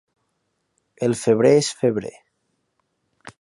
El 1.07 1.13
febrer 1.19 1.51
és 1.59 1.69
febrer. 1.83 2.13